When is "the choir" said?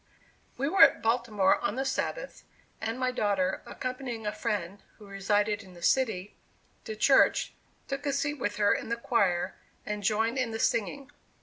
8.89-9.53